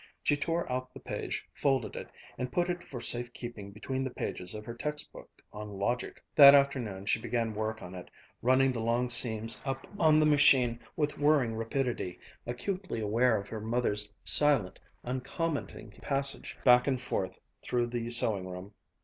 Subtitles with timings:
[0.23, 4.09] She tore out the page, folded it, and put it for safe keeping between the
[4.09, 6.19] pages of her text book on Logic.
[6.33, 8.09] That afternoon she began work on it,
[8.41, 12.17] running the long seams up on the machine with whirring rapidity,
[12.47, 18.73] acutely aware of her mother's silent, uncommenting passage back and forth through the sewing room.